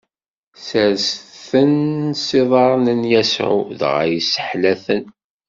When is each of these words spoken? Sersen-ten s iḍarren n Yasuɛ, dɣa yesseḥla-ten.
Sersen-ten 0.65 1.73
s 2.25 2.27
iḍarren 2.41 2.87
n 2.99 3.01
Yasuɛ, 3.11 3.55
dɣa 3.79 4.03
yesseḥla-ten. 4.11 5.05